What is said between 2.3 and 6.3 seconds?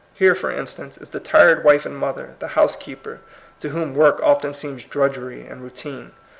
the housekeeper, to whom work often seems drudgery and routine.